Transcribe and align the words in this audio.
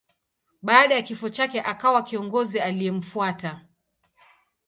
Baada 0.63 0.95
ya 0.95 1.01
kifo 1.01 1.29
chake 1.29 1.61
akawa 1.61 2.03
kiongozi 2.03 2.59
aliyemfuata. 2.59 3.61